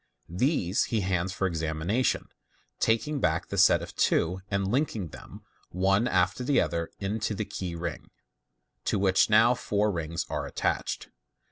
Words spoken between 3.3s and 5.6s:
the set of two, and linking them